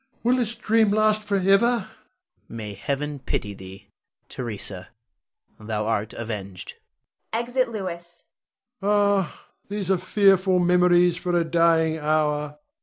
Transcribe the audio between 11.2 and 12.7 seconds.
a dying hour!